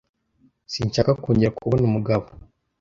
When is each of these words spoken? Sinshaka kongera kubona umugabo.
Sinshaka 0.71 1.11
kongera 1.21 1.55
kubona 1.57 1.81
umugabo. 1.89 2.25